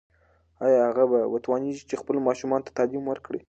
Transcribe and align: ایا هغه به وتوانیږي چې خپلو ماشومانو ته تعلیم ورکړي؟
ایا 0.65 0.81
هغه 0.89 1.03
به 1.11 1.19
وتوانیږي 1.33 1.83
چې 1.89 1.99
خپلو 2.01 2.19
ماشومانو 2.27 2.65
ته 2.67 2.71
تعلیم 2.77 3.03
ورکړي؟ 3.07 3.39